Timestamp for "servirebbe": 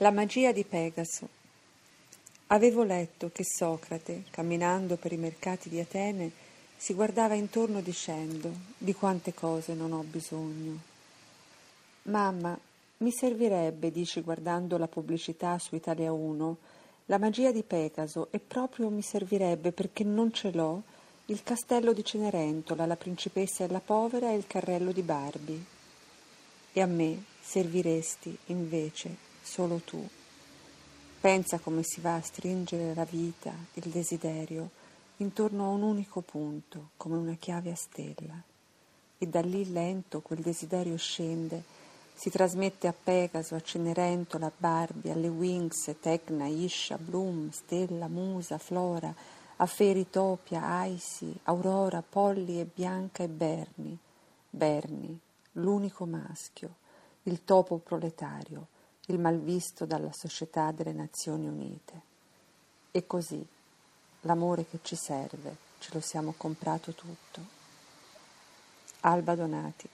13.10-13.90, 19.00-19.72